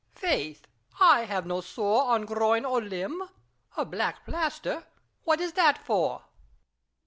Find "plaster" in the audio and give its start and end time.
4.25-4.87